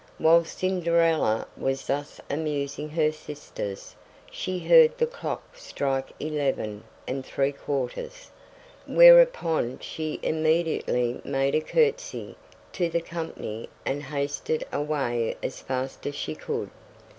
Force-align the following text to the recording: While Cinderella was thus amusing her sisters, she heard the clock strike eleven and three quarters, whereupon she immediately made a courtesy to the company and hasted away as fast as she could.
While 0.17 0.45
Cinderella 0.45 1.47
was 1.55 1.85
thus 1.85 2.19
amusing 2.27 2.89
her 2.89 3.11
sisters, 3.11 3.95
she 4.31 4.57
heard 4.57 4.97
the 4.97 5.05
clock 5.05 5.43
strike 5.57 6.11
eleven 6.19 6.85
and 7.07 7.23
three 7.23 7.51
quarters, 7.51 8.31
whereupon 8.87 9.77
she 9.77 10.19
immediately 10.23 11.21
made 11.23 11.53
a 11.53 11.61
courtesy 11.61 12.35
to 12.73 12.89
the 12.89 13.01
company 13.01 13.69
and 13.85 14.01
hasted 14.01 14.65
away 14.73 15.37
as 15.43 15.61
fast 15.61 16.07
as 16.07 16.15
she 16.15 16.33
could. 16.33 16.71